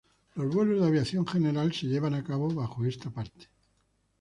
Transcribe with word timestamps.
Los 0.33 0.51
vuelos 0.51 0.81
de 0.81 0.87
aviación 0.87 1.27
general 1.27 1.71
se 1.75 1.85
llevan 1.85 2.15
a 2.15 2.23
cabo 2.23 2.49
bajo 2.51 2.83
esta 2.85 3.11
parte. 3.11 3.49